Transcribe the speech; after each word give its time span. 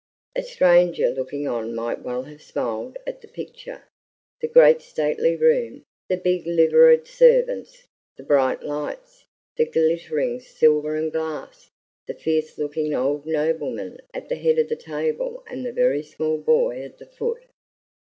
A 0.35 0.41
stranger 0.41 1.11
looking 1.11 1.47
on 1.47 1.75
might 1.75 2.01
well 2.01 2.23
have 2.23 2.41
smiled 2.41 2.97
at 3.05 3.21
the 3.21 3.27
picture, 3.27 3.83
the 4.41 4.47
great 4.47 4.81
stately 4.81 5.35
room, 5.35 5.83
the 6.09 6.17
big 6.17 6.47
liveried 6.47 7.05
servants, 7.05 7.85
the 8.17 8.23
bright 8.23 8.63
lights, 8.63 9.25
the 9.57 9.65
glittering 9.67 10.39
silver 10.39 10.95
and 10.95 11.11
glass, 11.11 11.69
the 12.07 12.15
fierce 12.15 12.57
looking 12.57 12.95
old 12.95 13.27
nobleman 13.27 13.99
at 14.11 14.27
the 14.27 14.37
head 14.37 14.57
of 14.57 14.69
the 14.69 14.75
table 14.75 15.43
and 15.45 15.63
the 15.63 15.71
very 15.71 16.01
small 16.01 16.39
boy 16.39 16.81
at 16.81 16.97
the 16.97 17.05
foot. 17.05 17.43